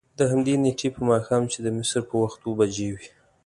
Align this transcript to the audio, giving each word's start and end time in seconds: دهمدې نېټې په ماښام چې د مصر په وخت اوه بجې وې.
دهمدې 0.19 0.55
نېټې 0.63 0.89
په 0.95 1.01
ماښام 1.09 1.43
چې 1.51 1.59
د 1.65 1.67
مصر 1.77 2.01
په 2.09 2.15
وخت 2.23 2.39
اوه 2.43 2.55
بجې 2.59 2.87
وې. 2.95 3.07